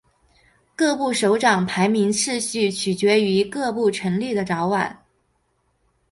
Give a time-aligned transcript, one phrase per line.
[0.75, 5.05] 各部首长排名次序取决于各部成立的早晚。